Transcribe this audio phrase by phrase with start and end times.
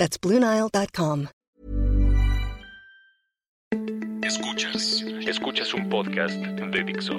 [0.00, 1.26] That's BlueNile.com.
[4.22, 5.04] Escuchas.
[5.28, 7.12] Escuchas un podcast de Dixo.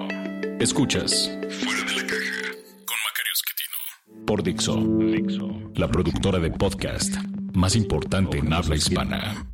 [0.59, 2.41] Escuchas Fuera de la caja
[2.87, 4.25] con Macario Esquetino.
[4.25, 5.71] por Dixo, Dixo.
[5.75, 7.13] la productora de podcast
[7.53, 9.45] más importante en habla hispana.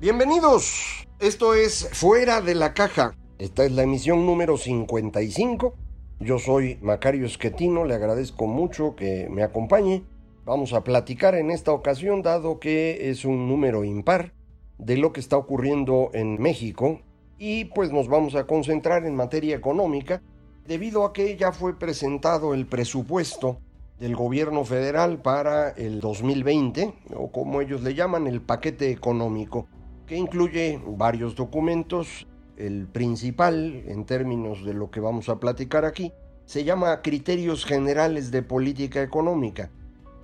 [0.00, 3.14] Bienvenidos, esto es Fuera de la Caja.
[3.38, 5.76] Esta es la emisión número 55.
[6.18, 10.02] Yo soy Macario Esquetino, le agradezco mucho que me acompañe.
[10.44, 14.32] Vamos a platicar en esta ocasión, dado que es un número impar,
[14.76, 17.00] de lo que está ocurriendo en México
[17.38, 20.20] y pues nos vamos a concentrar en materia económica
[20.66, 23.60] debido a que ya fue presentado el presupuesto
[24.00, 29.68] del gobierno federal para el 2020 o como ellos le llaman el paquete económico
[30.06, 32.26] que incluye varios documentos.
[32.56, 36.12] El principal en términos de lo que vamos a platicar aquí
[36.44, 39.70] se llama Criterios Generales de Política Económica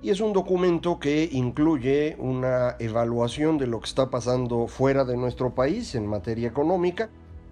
[0.01, 5.17] y es un documento que incluye una evaluación de lo que está pasando fuera de
[5.17, 7.09] nuestro país en materia económica,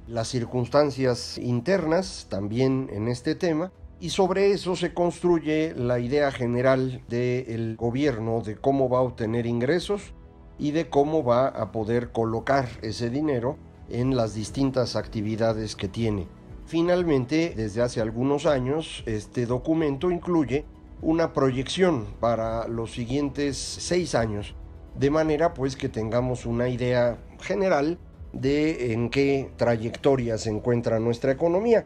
[0.08, 7.02] las circunstancias internas también en este tema, y sobre eso se construye la idea general
[7.09, 10.14] del gobierno de cómo va a obtener ingresos
[10.58, 13.58] y de cómo va a poder colocar ese dinero
[13.89, 16.28] en las distintas actividades que tiene.
[16.66, 20.66] Finalmente, desde hace algunos años, este documento incluye
[21.02, 24.56] una proyección para los siguientes seis años,
[24.95, 28.00] de manera pues que tengamos una idea general
[28.34, 31.86] de en qué trayectoria se encuentra nuestra economía.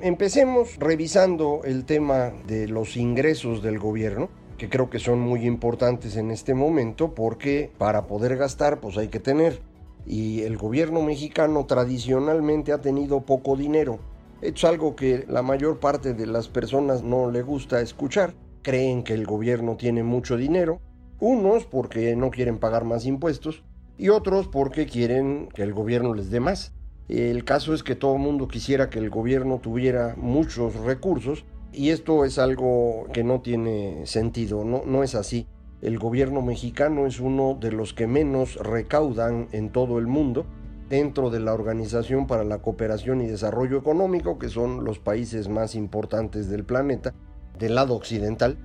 [0.00, 6.16] Empecemos revisando el tema de los ingresos del gobierno, que creo que son muy importantes
[6.16, 9.60] en este momento porque para poder gastar pues hay que tener.
[10.04, 13.98] Y el gobierno mexicano tradicionalmente ha tenido poco dinero.
[14.40, 19.14] Es algo que la mayor parte de las personas no le gusta escuchar creen que
[19.14, 20.80] el gobierno tiene mucho dinero,
[21.20, 23.64] unos porque no quieren pagar más impuestos
[23.96, 26.72] y otros porque quieren que el gobierno les dé más.
[27.08, 31.90] El caso es que todo el mundo quisiera que el gobierno tuviera muchos recursos y
[31.90, 35.46] esto es algo que no tiene sentido, no, no es así.
[35.80, 40.44] El gobierno mexicano es uno de los que menos recaudan en todo el mundo
[40.88, 45.74] dentro de la Organización para la Cooperación y Desarrollo Económico, que son los países más
[45.74, 47.14] importantes del planeta
[47.58, 48.56] del lado occidental,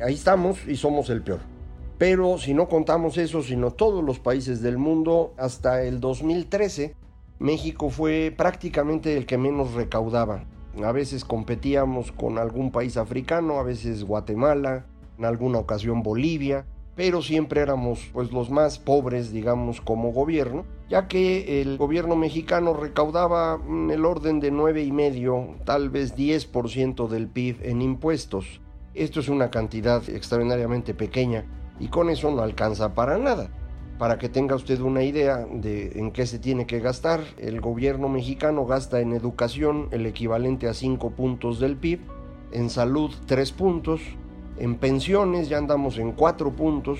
[0.00, 1.40] ahí estamos y somos el peor.
[1.98, 6.96] Pero si no contamos eso, sino todos los países del mundo, hasta el 2013,
[7.38, 10.44] México fue prácticamente el que menos recaudaba.
[10.82, 14.86] A veces competíamos con algún país africano, a veces Guatemala,
[15.18, 21.08] en alguna ocasión Bolivia, pero siempre éramos pues los más pobres, digamos, como gobierno, ya
[21.08, 27.08] que el gobierno mexicano recaudaba en el orden de nueve y medio, tal vez 10%
[27.08, 28.60] del PIB en impuestos.
[28.94, 31.46] Esto es una cantidad extraordinariamente pequeña
[31.80, 33.48] y con eso no alcanza para nada.
[33.98, 38.08] Para que tenga usted una idea de en qué se tiene que gastar, el gobierno
[38.08, 42.00] mexicano gasta en educación el equivalente a 5 puntos del PIB,
[42.50, 44.00] en salud 3 puntos,
[44.58, 46.98] en pensiones ya andamos en 4 puntos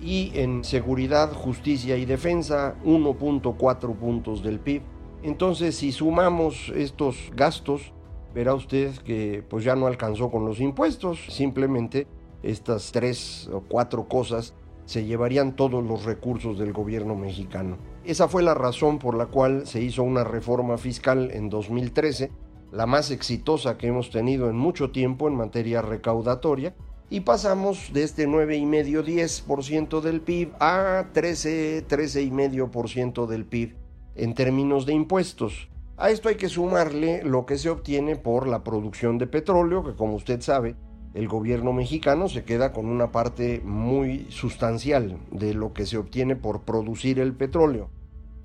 [0.00, 4.82] y en seguridad, justicia y defensa 1.4 puntos del PIB.
[5.22, 7.92] Entonces, si sumamos estos gastos,
[8.34, 12.06] verá usted que pues ya no alcanzó con los impuestos, simplemente
[12.42, 14.54] estas tres o cuatro cosas
[14.84, 17.78] se llevarían todos los recursos del gobierno mexicano.
[18.04, 22.30] Esa fue la razón por la cual se hizo una reforma fiscal en 2013,
[22.70, 26.74] la más exitosa que hemos tenido en mucho tiempo en materia recaudatoria,
[27.10, 33.74] y pasamos de este 9,5-10% del PIB a 13, 13,5% del PIB
[34.14, 35.68] en términos de impuestos.
[35.96, 39.94] A esto hay que sumarle lo que se obtiene por la producción de petróleo, que
[39.94, 40.76] como usted sabe,
[41.14, 46.34] el gobierno mexicano se queda con una parte muy sustancial de lo que se obtiene
[46.34, 47.90] por producir el petróleo.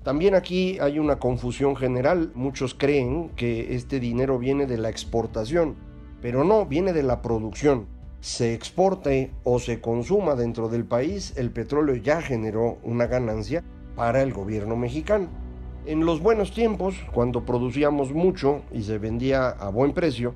[0.04, 5.74] También aquí hay una confusión general, muchos creen que este dinero viene de la exportación,
[6.22, 7.86] pero no, viene de la producción
[8.20, 13.64] se exporte o se consuma dentro del país, el petróleo ya generó una ganancia
[13.96, 15.28] para el gobierno mexicano.
[15.86, 20.34] En los buenos tiempos, cuando producíamos mucho y se vendía a buen precio,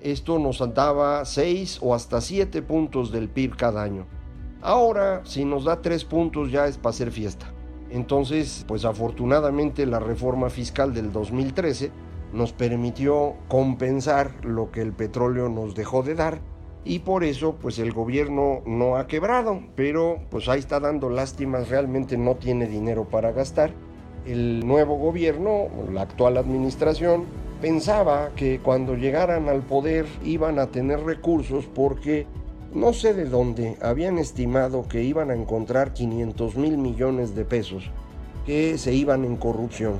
[0.00, 4.06] esto nos daba 6 o hasta 7 puntos del PIB cada año.
[4.62, 7.52] Ahora, si nos da tres puntos ya es para hacer fiesta.
[7.90, 11.90] Entonces, pues afortunadamente la reforma fiscal del 2013
[12.32, 16.40] nos permitió compensar lo que el petróleo nos dejó de dar
[16.84, 21.68] y por eso pues el gobierno no ha quebrado, pero pues ahí está dando lástimas,
[21.68, 23.72] realmente no tiene dinero para gastar.
[24.26, 27.24] El nuevo gobierno, la actual administración,
[27.60, 32.26] pensaba que cuando llegaran al poder iban a tener recursos porque
[32.74, 37.90] no sé de dónde habían estimado que iban a encontrar 500 mil millones de pesos
[38.44, 39.94] que se iban en corrupción.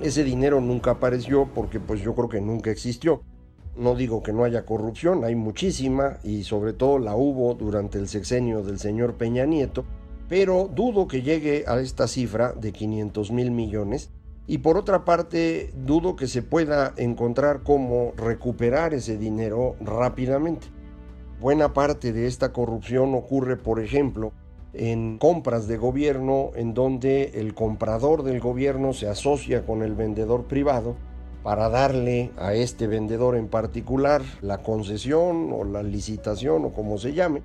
[0.00, 3.22] Ese dinero nunca apareció porque pues yo creo que nunca existió.
[3.76, 8.06] No digo que no haya corrupción, hay muchísima y sobre todo la hubo durante el
[8.06, 9.84] sexenio del señor Peña Nieto,
[10.28, 14.10] pero dudo que llegue a esta cifra de 500 mil millones.
[14.46, 20.66] Y por otra parte, dudo que se pueda encontrar cómo recuperar ese dinero rápidamente.
[21.40, 24.32] Buena parte de esta corrupción ocurre, por ejemplo,
[24.74, 30.44] en compras de gobierno en donde el comprador del gobierno se asocia con el vendedor
[30.44, 30.96] privado
[31.42, 37.12] para darle a este vendedor en particular la concesión o la licitación o como se
[37.12, 37.42] llame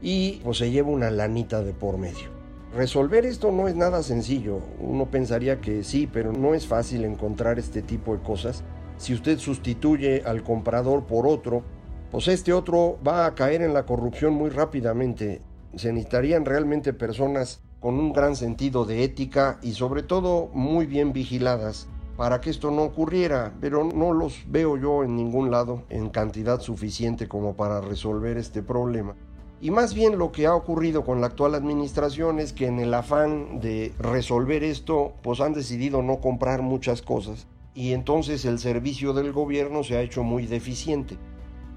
[0.00, 2.30] y pues se lleva una lanita de por medio.
[2.74, 7.58] Resolver esto no es nada sencillo, uno pensaría que sí, pero no es fácil encontrar
[7.58, 8.64] este tipo de cosas.
[8.96, 11.62] Si usted sustituye al comprador por otro,
[12.10, 15.42] pues este otro va a caer en la corrupción muy rápidamente.
[15.76, 21.12] Se necesitarían realmente personas con un gran sentido de ética y sobre todo muy bien
[21.12, 26.10] vigiladas para que esto no ocurriera, pero no los veo yo en ningún lado en
[26.10, 29.14] cantidad suficiente como para resolver este problema.
[29.60, 32.92] Y más bien lo que ha ocurrido con la actual administración es que en el
[32.94, 39.12] afán de resolver esto, pues han decidido no comprar muchas cosas y entonces el servicio
[39.12, 41.16] del gobierno se ha hecho muy deficiente.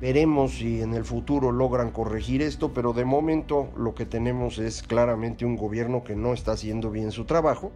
[0.02, 4.84] Veremos si en el futuro logran corregir esto, pero de momento lo que tenemos es
[4.84, 7.72] claramente un gobierno que no está haciendo bien su trabajo,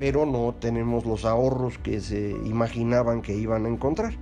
[0.00, 4.14] pero no tenemos los ahorros que se imaginaban que iban a encontrar.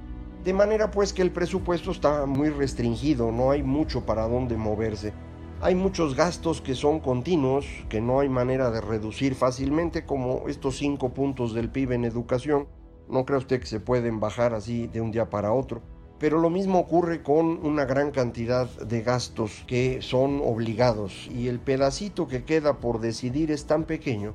[0.43, 5.13] De manera pues que el presupuesto está muy restringido, no hay mucho para dónde moverse.
[5.61, 10.79] Hay muchos gastos que son continuos, que no hay manera de reducir fácilmente, como estos
[10.79, 12.67] cinco puntos del PIB en educación.
[13.09, 15.81] No cree usted que se pueden bajar así de un día para otro.
[16.19, 21.61] Pero lo mismo ocurre con una gran cantidad de gastos que son obligados y el
[21.61, 24.35] pedacito que queda por decidir es tan pequeño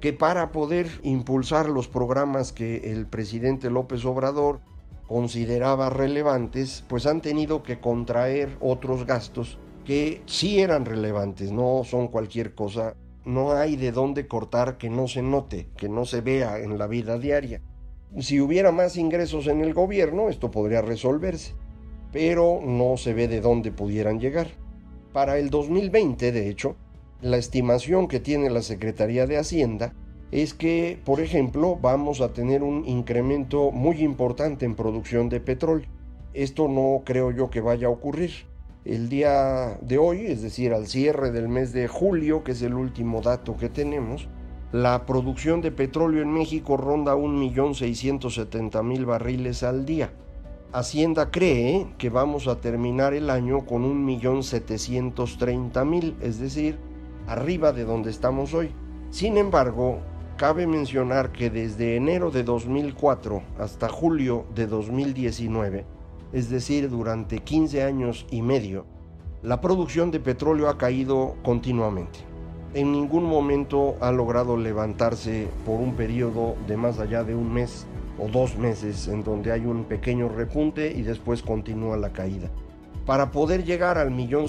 [0.00, 4.60] que para poder impulsar los programas que el presidente López Obrador
[5.06, 12.08] consideraba relevantes, pues han tenido que contraer otros gastos que sí eran relevantes, no son
[12.08, 12.94] cualquier cosa,
[13.24, 16.86] no hay de dónde cortar que no se note, que no se vea en la
[16.86, 17.60] vida diaria.
[18.18, 21.54] Si hubiera más ingresos en el gobierno, esto podría resolverse,
[22.12, 24.48] pero no se ve de dónde pudieran llegar.
[25.12, 26.76] Para el 2020, de hecho,
[27.22, 29.94] la estimación que tiene la Secretaría de Hacienda
[30.30, 35.88] es que, por ejemplo, vamos a tener un incremento muy importante en producción de petróleo.
[36.32, 38.30] Esto no creo yo que vaya a ocurrir.
[38.84, 42.74] El día de hoy, es decir, al cierre del mes de julio, que es el
[42.74, 44.28] último dato que tenemos,
[44.72, 50.12] la producción de petróleo en México ronda 1.670.000 barriles al día.
[50.72, 56.78] Hacienda cree que vamos a terminar el año con 1.730.000, es decir,
[57.26, 58.70] arriba de donde estamos hoy.
[59.10, 60.00] Sin embargo,
[60.36, 65.84] cabe mencionar que desde enero de 2004 hasta julio de 2019,
[66.32, 68.86] es decir, durante 15 años y medio,
[69.42, 72.30] la producción de petróleo ha caído continuamente
[72.72, 77.86] en ningún momento ha logrado levantarse por un periodo de más allá de un mes
[78.18, 82.48] o dos meses en donde hay un pequeño repunte y después continúa la caída.
[83.06, 84.46] Para poder llegar al millón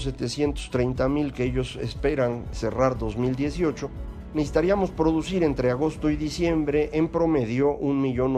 [1.10, 3.89] mil que ellos esperan cerrar 2018,
[4.34, 8.34] necesitaríamos producir entre agosto y diciembre en promedio un millón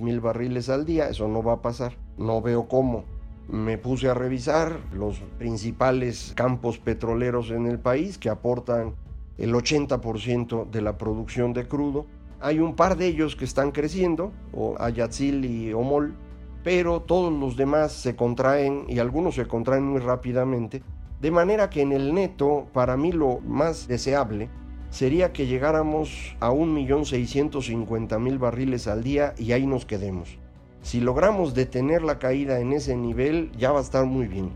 [0.00, 1.08] mil barriles al día.
[1.08, 1.96] Eso no va a pasar.
[2.16, 3.04] No veo cómo
[3.48, 8.94] me puse a revisar los principales campos petroleros en el país que aportan
[9.36, 12.06] el 80% de la producción de crudo.
[12.40, 16.14] Hay un par de ellos que están creciendo, o Ayatzil y Omol,
[16.64, 20.82] pero todos los demás se contraen y algunos se contraen muy rápidamente,
[21.20, 24.48] de manera que en el neto, para mí lo más deseable
[24.90, 30.38] sería que llegáramos a 1.650.000 barriles al día y ahí nos quedemos.
[30.82, 34.50] Si logramos detener la caída en ese nivel, ya va a estar muy bien.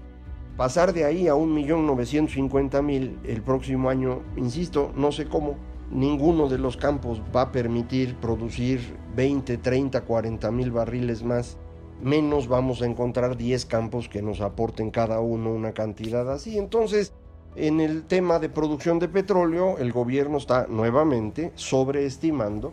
[0.57, 5.57] Pasar de ahí a 1.950.000 el próximo año, insisto, no sé cómo,
[5.91, 8.81] ninguno de los campos va a permitir producir
[9.17, 11.59] 20, 30, 40 mil barriles más.
[12.02, 16.59] Menos vamos a encontrar 10 campos que nos aporten cada uno una cantidad así.
[16.59, 17.12] Entonces,
[17.57, 22.73] En el tema de producción de petróleo, el gobierno está nuevamente sobreestimando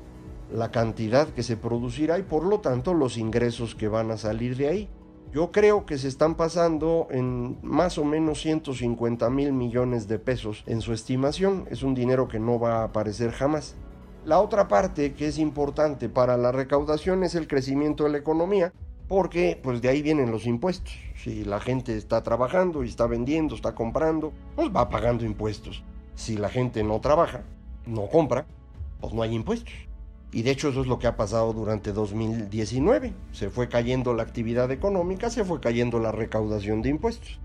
[0.53, 4.55] la cantidad que se producirá y por lo tanto los ingresos que van a salir
[4.58, 4.89] de ahí.
[5.34, 10.63] Yo creo que se están pasando en más o menos 150 mil millones de pesos
[10.67, 11.65] en su estimación.
[11.72, 13.75] Es un dinero que no va a aparecer jamás.
[14.24, 18.72] La otra parte que es importante para la recaudación es el crecimiento de la economía,
[19.07, 20.93] porque pues de ahí vienen los impuestos.
[21.15, 25.83] Si la gente está trabajando y está vendiendo, está comprando, pues va pagando impuestos.
[26.15, 27.43] Si la gente no trabaja,
[27.85, 28.45] no compra,
[29.00, 29.74] pues no hay impuestos.
[30.31, 33.13] Y de hecho eso es lo que ha pasado durante 2019.
[33.31, 37.39] Se fue cayendo la actividad económica, se fue cayendo la recaudación de impuestos.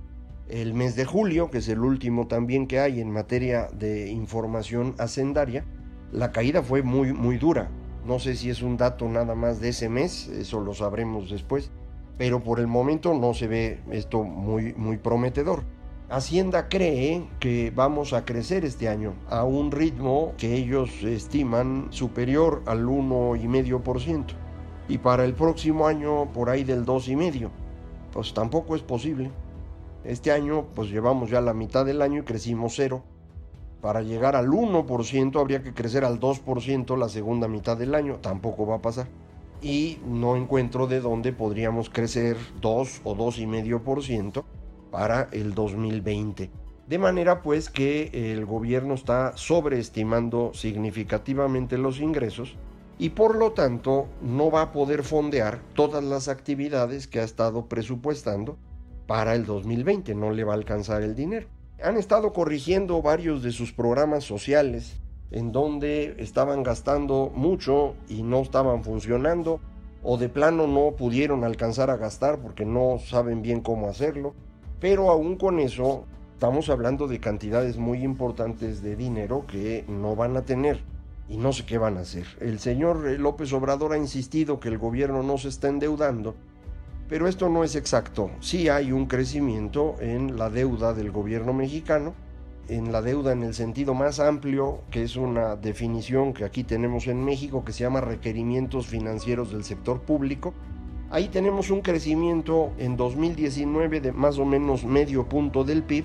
[0.49, 4.97] El mes de julio, que es el último también que hay en materia de información
[4.99, 5.65] hacendaria,
[6.11, 7.71] la caída fue muy, muy dura.
[8.05, 11.71] No sé si es un dato nada más de ese mes, eso lo sabremos después,
[12.17, 15.65] pero por el momento no se ve esto muy, muy prometedor.
[16.09, 22.63] Hacienda cree que vamos a crecer este año a un ritmo que ellos estiman superior
[22.67, 24.25] al 1,5%
[24.89, 27.51] y para el próximo año por ahí del 2,5%.
[28.13, 29.31] Pues tampoco es posible.
[30.03, 33.05] Este año pues llevamos ya la mitad del año y crecimos cero.
[33.81, 38.17] Para llegar al 1% habría que crecer al 2% la segunda mitad del año.
[38.21, 39.09] Tampoco va a pasar.
[39.63, 44.45] Y no encuentro de dónde podríamos crecer 2 o 2,5%
[44.91, 46.51] para el 2020.
[46.87, 52.57] De manera pues que el gobierno está sobreestimando significativamente los ingresos
[52.99, 57.67] y por lo tanto no va a poder fondear todas las actividades que ha estado
[57.67, 58.59] presupuestando
[59.07, 61.47] para el 2020, no le va a alcanzar el dinero.
[61.83, 68.43] Han estado corrigiendo varios de sus programas sociales en donde estaban gastando mucho y no
[68.43, 69.61] estaban funcionando
[70.03, 74.35] o de plano no pudieron alcanzar a gastar porque no saben bien cómo hacerlo.
[74.81, 80.37] Pero aún con eso, estamos hablando de cantidades muy importantes de dinero que no van
[80.37, 80.81] a tener
[81.29, 82.27] y no sé qué van a hacer.
[82.41, 86.35] El señor López Obrador ha insistido que el gobierno no se está endeudando,
[87.11, 88.31] pero esto no es exacto.
[88.41, 92.15] Sí hay un crecimiento en la deuda del gobierno mexicano,
[92.69, 97.09] en la deuda en el sentido más amplio, que es una definición que aquí tenemos
[97.09, 100.55] en México, que se llama requerimientos financieros del sector público,
[101.13, 106.05] Ahí tenemos un crecimiento en 2019 de más o menos medio punto del PIB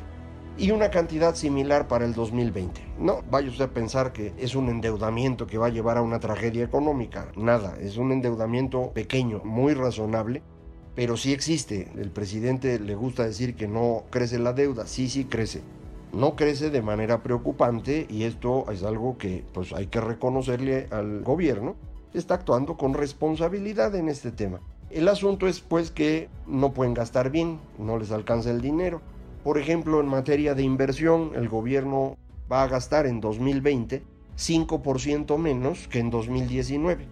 [0.57, 2.81] y una cantidad similar para el 2020.
[2.97, 6.19] No vaya usted a pensar que es un endeudamiento que va a llevar a una
[6.19, 7.27] tragedia económica.
[7.35, 10.41] Nada, es un endeudamiento pequeño, muy razonable,
[10.95, 11.91] pero sí existe.
[11.97, 14.87] El presidente le gusta decir que no crece la deuda.
[14.87, 15.61] Sí, sí crece.
[16.13, 21.21] No crece de manera preocupante y esto es algo que pues hay que reconocerle al
[21.21, 21.75] gobierno.
[22.13, 24.61] Está actuando con responsabilidad en este tema.
[24.89, 29.01] El asunto es pues que no pueden gastar bien, no les alcanza el dinero.
[29.43, 32.15] Por ejemplo, en materia de inversión, el gobierno
[32.49, 34.03] va a gastar en 2020
[34.37, 37.07] 5% menos que en 2019.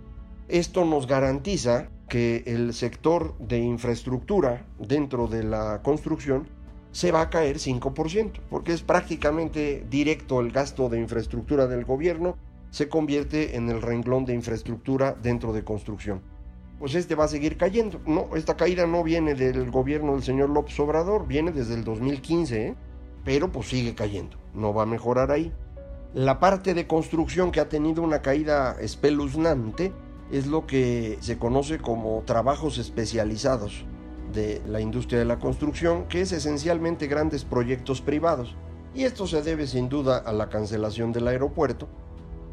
[0.49, 6.47] Esto nos garantiza que el sector de infraestructura dentro de la construcción
[6.91, 12.37] se va a caer 5%, porque es prácticamente directo el gasto de infraestructura del gobierno,
[12.69, 16.21] se convierte en el renglón de infraestructura dentro de construcción
[16.77, 18.01] pues este va a seguir cayendo.
[18.05, 22.67] No, esta caída no viene del gobierno del señor López Obrador, viene desde el 2015,
[22.67, 22.75] ¿eh?
[23.23, 25.53] pero pues sigue cayendo, no va a mejorar ahí.
[26.13, 29.93] La parte de construcción que ha tenido una caída espeluznante
[30.31, 33.85] es lo que se conoce como trabajos especializados
[34.33, 38.55] de la industria de la construcción, que es esencialmente grandes proyectos privados.
[38.95, 41.87] Y esto se debe sin duda a la cancelación del aeropuerto,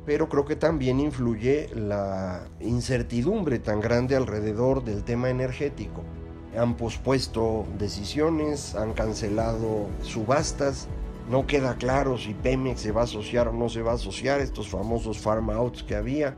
[0.07, 6.03] pero creo que también influye la incertidumbre tan grande alrededor del tema energético.
[6.57, 10.89] Han pospuesto decisiones, han cancelado subastas,
[11.31, 14.41] no queda claro si Pemex se va a asociar o no se va a asociar,
[14.41, 16.37] estos famosos farm outs que había.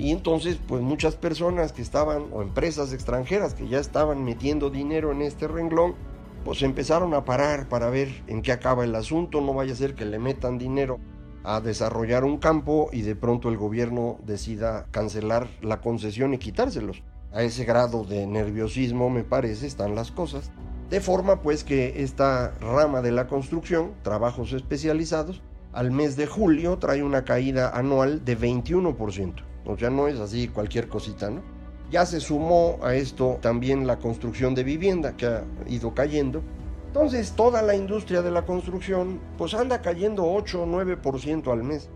[0.00, 5.12] Y entonces, pues muchas personas que estaban, o empresas extranjeras que ya estaban metiendo dinero
[5.12, 5.94] en este renglón,
[6.42, 9.94] pues empezaron a parar para ver en qué acaba el asunto, no vaya a ser
[9.94, 10.98] que le metan dinero
[11.44, 17.02] a desarrollar un campo y de pronto el gobierno decida cancelar la concesión y quitárselos.
[17.34, 20.50] A ese grado de nerviosismo me parece están las cosas.
[20.88, 25.42] De forma pues que esta rama de la construcción, trabajos especializados,
[25.74, 29.49] al mes de julio trae una caída anual de 21%.
[29.64, 31.42] O sea, no es así cualquier cosita, ¿no?
[31.90, 36.42] Ya se sumó a esto también la construcción de vivienda que ha ido cayendo
[36.90, 41.88] entonces toda la industria de la construcción pues anda cayendo 8 o 9% al mes.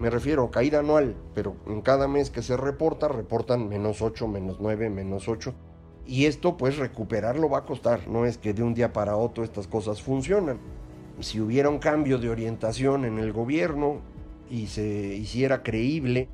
[0.00, 4.56] Me refiero caída anual, pero en cada mes que se reporta, reportan menos 8, menos
[4.58, 5.52] 9, menos 8.
[6.06, 9.44] Y esto pues recuperarlo va a costar, no es que de un día para otro
[9.44, 10.58] estas cosas funcionan.
[11.20, 14.00] si hubiera un cambio de orientación en el gobierno
[14.48, 14.82] y se
[15.14, 16.30] hiciera creíble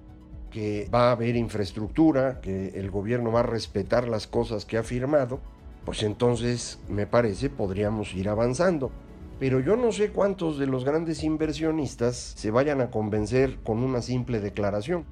[0.55, 4.85] que va a haber infraestructura, que el gobierno va a respetar las cosas que ha
[4.85, 5.41] firmado,
[5.85, 8.93] pues entonces me parece podríamos ir avanzando.
[9.41, 14.01] Pero yo no sé cuántos de los grandes inversionistas se vayan a convencer con una
[14.01, 15.05] simple declaración.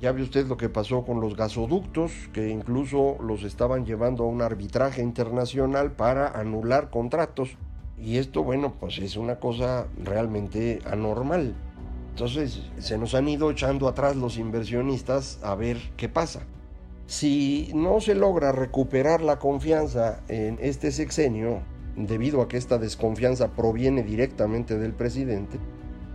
[0.00, 4.28] Ya ve usted lo que pasó con los gasoductos, que incluso los estaban llevando a
[4.28, 7.56] un arbitraje internacional para anular contratos.
[7.98, 11.56] Y esto, bueno, pues es una cosa realmente anormal.
[12.14, 16.46] Entonces se nos han ido echando atrás los inversionistas a ver qué pasa.
[17.06, 21.62] Si no se logra recuperar la confianza en este sexenio,
[21.96, 25.58] debido a que esta desconfianza proviene directamente del presidente,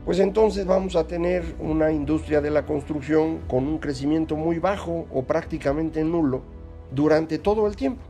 [0.06, 5.06] pues entonces vamos a tener una industria de la construcción con un crecimiento muy bajo
[5.12, 6.44] o prácticamente nulo
[6.96, 8.04] durante todo el tiempo.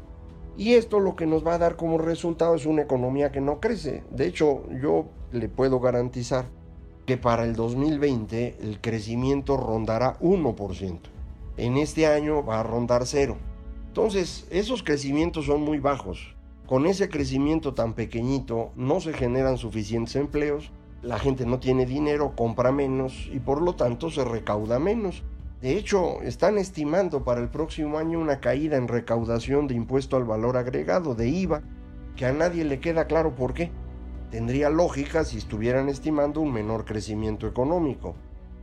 [0.55, 3.59] Y esto lo que nos va a dar como resultado es una economía que no
[3.59, 4.03] crece.
[4.11, 6.58] De hecho, yo le puedo garantizar
[7.09, 10.99] que para el 2020 el crecimiento rondará 1%.
[11.57, 13.35] En este año va a rondar cero.
[13.87, 16.35] Entonces, esos crecimientos son muy bajos.
[16.67, 22.35] Con ese crecimiento tan pequeñito no se generan suficientes empleos, la gente no tiene dinero,
[22.35, 25.23] compra menos y por lo tanto se recauda menos.
[25.63, 30.25] De hecho, están estimando para el próximo año una caída en recaudación de impuesto al
[30.25, 31.63] valor agregado, de IVA,
[32.15, 33.71] que a nadie le queda claro por qué.
[34.31, 38.15] Tendría lógica si estuvieran estimando un menor crecimiento económico.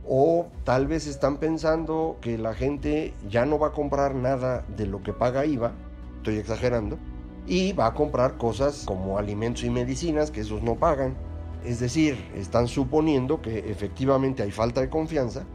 [0.07, 4.85] O tal vez están pensando que la gente ya no va a comprar nada de
[4.85, 5.73] lo que paga IVA,
[6.17, 6.97] estoy exagerando,
[7.45, 11.15] y va a comprar cosas como alimentos y medicinas que esos no pagan.
[11.65, 15.45] Es decir, están suponiendo que efectivamente hay falta de confianza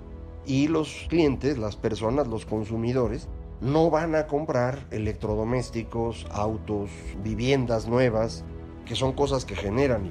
[0.45, 3.29] y los clientes, las personas, los consumidores,
[3.63, 6.91] no van a comprar electrodomésticos, autos,
[7.23, 8.45] viviendas nuevas,
[8.87, 10.11] que son cosas que generan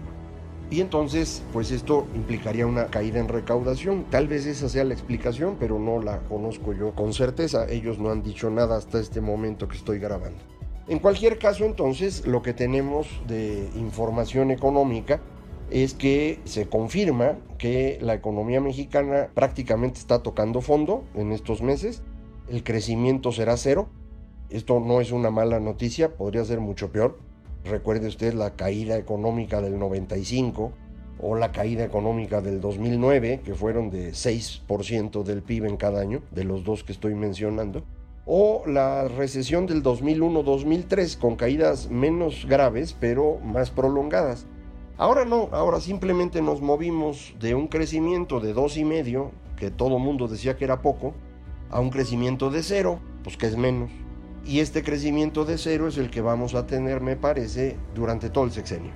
[0.69, 4.05] Y entonces, pues esto implicaría una caída en recaudación.
[4.09, 7.67] Tal vez esa sea la explicación, pero no la conozco yo con certeza.
[7.69, 10.39] Ellos no han dicho nada hasta este momento que estoy grabando.
[10.87, 15.21] En cualquier caso, entonces, lo que tenemos de información económica
[15.69, 22.03] es que se confirma que la economía mexicana prácticamente está tocando fondo en estos meses.
[22.49, 23.87] El crecimiento será cero.
[24.49, 27.17] Esto no es una mala noticia, podría ser mucho peor.
[27.63, 30.71] Recuerde usted la caída económica del 95
[31.19, 36.23] o la caída económica del 2009, que fueron de 6% del PIB en cada año,
[36.31, 37.83] de los dos que estoy mencionando
[38.25, 44.45] o la recesión del 2001-2003 con caídas menos graves pero más prolongadas.
[44.97, 49.97] Ahora no, ahora simplemente nos movimos de un crecimiento de dos y medio, que todo
[49.97, 51.13] mundo decía que era poco,
[51.69, 53.91] a un crecimiento de cero, pues que es menos.
[54.45, 58.45] Y este crecimiento de cero es el que vamos a tener, me parece, durante todo
[58.45, 58.91] el sexenio.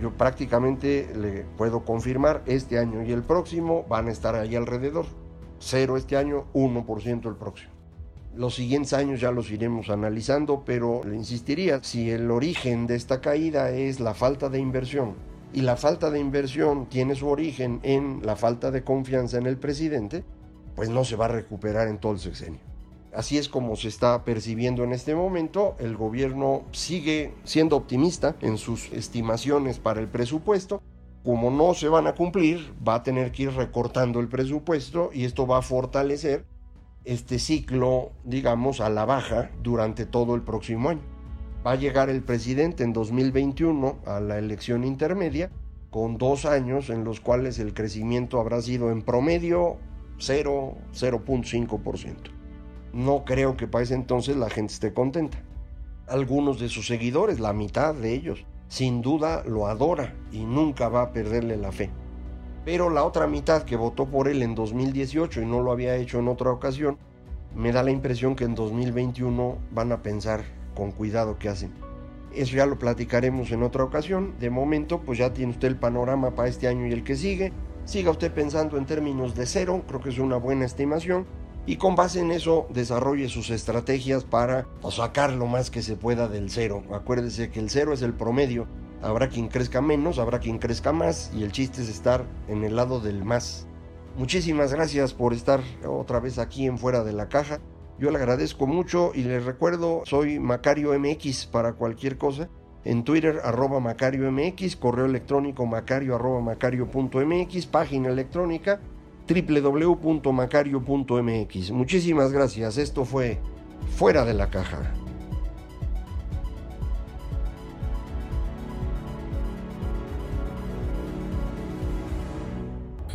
[0.00, 5.06] Yo prácticamente le puedo confirmar, este año y el próximo van a estar ahí alrededor.
[5.58, 7.72] Cero este año, 1% el próximo.
[8.34, 13.20] Los siguientes años ya los iremos analizando, pero le insistiría, si el origen de esta
[13.20, 15.14] caída es la falta de inversión
[15.52, 19.56] y la falta de inversión tiene su origen en la falta de confianza en el
[19.56, 20.22] presidente,
[20.76, 22.60] pues no se va a recuperar en todo el sexenio.
[23.18, 25.74] Así es como se está percibiendo en este momento.
[25.80, 30.80] El gobierno sigue siendo optimista en sus estimaciones para el presupuesto.
[31.24, 35.24] Como no se van a cumplir, va a tener que ir recortando el presupuesto y
[35.24, 36.44] esto va a fortalecer
[37.04, 41.02] este ciclo, digamos, a la baja durante todo el próximo año.
[41.66, 45.50] Va a llegar el presidente en 2021 a la elección intermedia
[45.90, 49.76] con dos años en los cuales el crecimiento habrá sido en promedio
[50.18, 52.37] 0, 0.5%.
[52.92, 55.38] No creo que para ese entonces la gente esté contenta.
[56.06, 61.02] Algunos de sus seguidores, la mitad de ellos, sin duda lo adora y nunca va
[61.02, 61.90] a perderle la fe.
[62.64, 66.18] Pero la otra mitad que votó por él en 2018 y no lo había hecho
[66.18, 66.98] en otra ocasión,
[67.54, 71.72] me da la impresión que en 2021 van a pensar con cuidado qué hacen.
[72.34, 74.34] Eso ya lo platicaremos en otra ocasión.
[74.38, 77.52] De momento, pues ya tiene usted el panorama para este año y el que sigue.
[77.84, 81.26] Siga usted pensando en términos de cero, creo que es una buena estimación.
[81.68, 85.96] Y con base en eso, desarrolle sus estrategias para pues, sacar lo más que se
[85.96, 86.82] pueda del cero.
[86.90, 88.66] Acuérdese que el cero es el promedio
[89.00, 92.74] Habrá quien crezca menos, habrá quien crezca más y el chiste es estar en el
[92.74, 93.68] lado del más.
[94.16, 97.60] Muchísimas gracias por estar otra vez aquí en Fuera de la Caja.
[98.00, 102.48] Yo le agradezco mucho y les recuerdo, soy Macario MX para cualquier cosa.
[102.84, 106.18] En Twitter, arroba Macario MX, correo electrónico macario
[107.70, 108.80] página electrónica
[109.28, 111.70] www.macario.mx.
[111.70, 113.38] Muchísimas gracias, esto fue
[113.96, 114.92] Fuera de la Caja.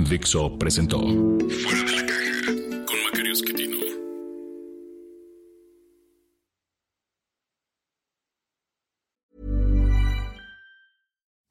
[0.10, 2.46] Dixo presentó Fuera de la Caja
[2.86, 3.32] con Macario